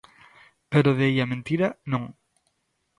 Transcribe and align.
Pero 0.71 0.95
de 0.97 1.03
aí 1.07 1.17
á 1.23 1.27
mentira, 1.33 1.67
non. 1.91 2.03